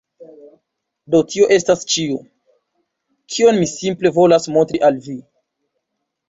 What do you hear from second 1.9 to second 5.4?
ĉio, kion mi simple volas montri al vi.